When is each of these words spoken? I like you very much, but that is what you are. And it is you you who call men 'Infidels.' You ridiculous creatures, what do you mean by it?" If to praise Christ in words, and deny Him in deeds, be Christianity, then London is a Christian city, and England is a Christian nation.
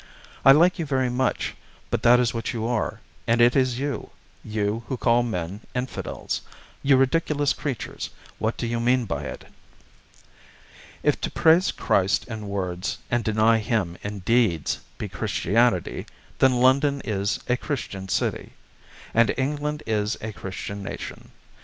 I 0.43 0.51
like 0.51 0.79
you 0.79 0.85
very 0.87 1.11
much, 1.11 1.53
but 1.91 2.01
that 2.01 2.19
is 2.19 2.33
what 2.33 2.53
you 2.53 2.65
are. 2.65 3.01
And 3.27 3.39
it 3.39 3.55
is 3.55 3.77
you 3.77 4.09
you 4.43 4.83
who 4.87 4.97
call 4.97 5.21
men 5.21 5.61
'Infidels.' 5.75 6.41
You 6.81 6.97
ridiculous 6.97 7.53
creatures, 7.53 8.09
what 8.39 8.57
do 8.57 8.65
you 8.65 8.79
mean 8.79 9.05
by 9.05 9.25
it?" 9.25 9.45
If 11.03 11.21
to 11.21 11.29
praise 11.29 11.71
Christ 11.71 12.27
in 12.27 12.47
words, 12.47 12.97
and 13.11 13.23
deny 13.23 13.59
Him 13.59 13.95
in 14.01 14.21
deeds, 14.21 14.79
be 14.97 15.07
Christianity, 15.07 16.07
then 16.39 16.53
London 16.53 17.03
is 17.05 17.39
a 17.47 17.55
Christian 17.55 18.09
city, 18.09 18.53
and 19.13 19.31
England 19.37 19.83
is 19.85 20.17
a 20.19 20.33
Christian 20.33 20.81
nation. 20.81 21.29